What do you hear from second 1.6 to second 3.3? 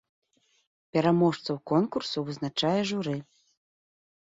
конкурсу вызначае журы.